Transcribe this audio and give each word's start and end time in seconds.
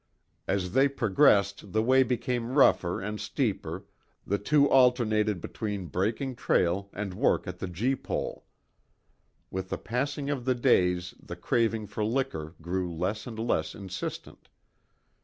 As 0.47 0.71
they 0.71 0.87
progressed 0.87 1.73
the 1.73 1.83
way 1.83 2.01
became 2.01 2.53
rougher 2.55 2.99
and 2.99 3.21
steeper, 3.21 3.85
the 4.25 4.39
two 4.39 4.67
alternated 4.67 5.39
between 5.39 5.85
breaking 5.85 6.37
trail 6.37 6.89
and 6.91 7.13
work 7.13 7.45
at 7.47 7.59
the 7.59 7.67
gee 7.67 7.95
pole. 7.95 8.47
With 9.51 9.69
the 9.69 9.77
passing 9.77 10.31
of 10.31 10.45
the 10.45 10.55
days 10.55 11.13
the 11.21 11.35
craving 11.35 11.85
for 11.85 12.03
liquor 12.03 12.55
grew 12.63 12.91
less 12.91 13.27
and 13.27 13.37
less 13.37 13.75
insistent. 13.75 14.49